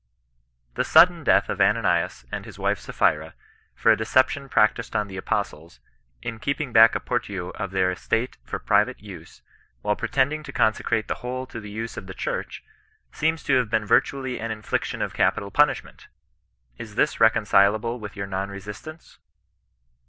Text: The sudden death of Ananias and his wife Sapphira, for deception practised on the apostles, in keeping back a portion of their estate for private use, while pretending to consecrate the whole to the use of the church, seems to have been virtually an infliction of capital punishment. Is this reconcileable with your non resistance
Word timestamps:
The 0.73 0.83
sudden 0.83 1.23
death 1.23 1.47
of 1.47 1.61
Ananias 1.61 2.25
and 2.31 2.43
his 2.43 2.57
wife 2.57 2.79
Sapphira, 2.79 3.35
for 3.75 3.95
deception 3.95 4.49
practised 4.49 4.95
on 4.95 5.07
the 5.07 5.15
apostles, 5.15 5.79
in 6.23 6.39
keeping 6.39 6.73
back 6.73 6.95
a 6.95 6.99
portion 6.99 7.51
of 7.53 7.69
their 7.69 7.91
estate 7.91 8.35
for 8.43 8.57
private 8.57 8.99
use, 8.99 9.43
while 9.83 9.95
pretending 9.95 10.41
to 10.41 10.51
consecrate 10.51 11.07
the 11.07 11.13
whole 11.21 11.45
to 11.45 11.59
the 11.59 11.69
use 11.69 11.97
of 11.97 12.07
the 12.07 12.15
church, 12.15 12.63
seems 13.11 13.43
to 13.43 13.55
have 13.59 13.69
been 13.69 13.85
virtually 13.85 14.39
an 14.39 14.49
infliction 14.49 15.03
of 15.03 15.13
capital 15.13 15.51
punishment. 15.51 16.07
Is 16.79 16.95
this 16.95 17.19
reconcileable 17.19 17.99
with 17.99 18.15
your 18.15 18.25
non 18.25 18.49
resistance 18.49 19.19